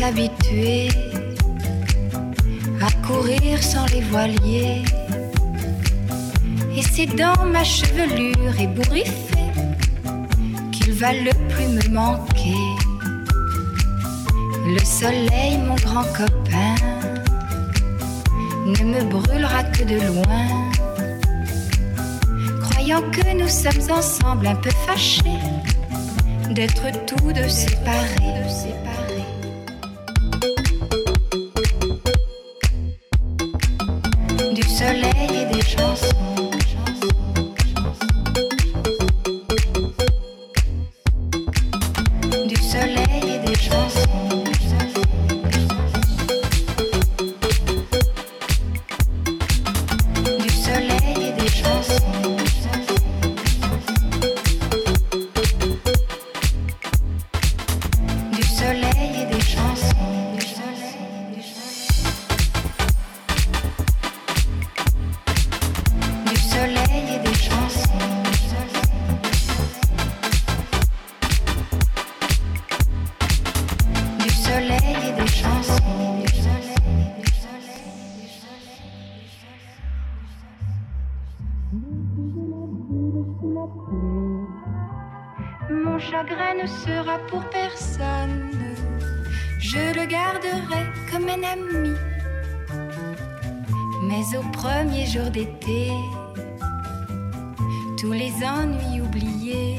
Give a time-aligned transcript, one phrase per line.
[0.00, 0.88] s'habituer
[2.80, 4.82] à courir sans les voiliers.
[6.76, 9.52] Et c'est dans ma chevelure ébouriffée
[10.72, 12.66] qu'il va le plus me manquer.
[14.66, 16.74] Le soleil, mon grand copain,
[18.66, 20.79] ne me brûlera que de loin.
[22.90, 25.38] Croyant que nous sommes ensemble un peu fâchés
[26.50, 28.40] d'être tous deux séparés.
[85.70, 88.50] Mon chagrin ne sera pour personne.
[89.72, 91.94] Le garderai comme un ami.
[94.04, 95.90] Mais au premier jour d'été,
[97.98, 99.78] tous les ennuis oubliés,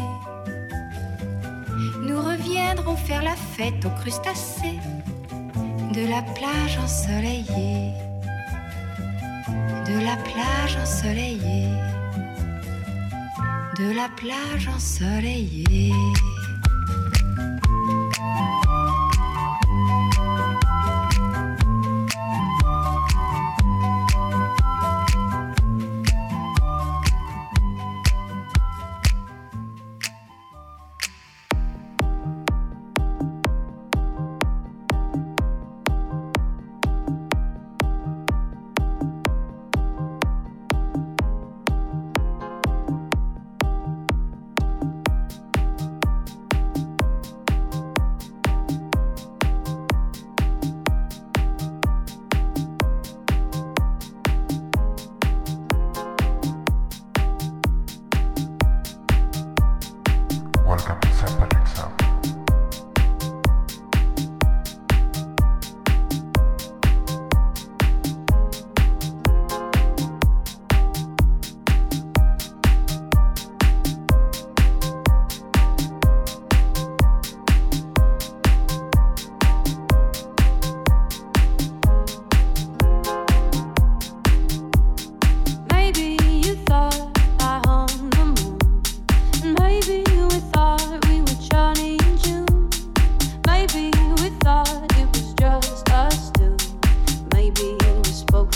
[2.02, 4.80] nous reviendrons faire la fête aux crustacés
[5.94, 7.94] de la plage ensoleillée,
[9.88, 11.70] de la plage ensoleillée,
[13.78, 15.94] de la plage ensoleillée.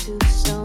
[0.06, 0.65] to stone.